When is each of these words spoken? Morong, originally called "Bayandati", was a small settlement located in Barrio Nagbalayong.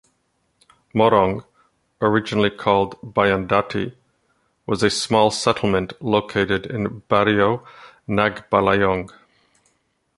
Morong, 0.95 1.45
originally 2.01 2.49
called 2.49 2.99
"Bayandati", 3.03 3.93
was 4.65 4.81
a 4.81 4.89
small 4.89 5.29
settlement 5.29 5.93
located 6.01 6.65
in 6.65 7.03
Barrio 7.07 7.63
Nagbalayong. 8.09 9.13